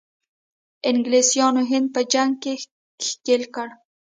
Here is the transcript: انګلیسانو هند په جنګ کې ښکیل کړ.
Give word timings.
انګلیسانو 0.89 1.61
هند 1.71 1.87
په 1.95 2.01
جنګ 2.13 2.31
کې 2.43 2.53
ښکیل 3.07 3.43
کړ. 3.55 3.67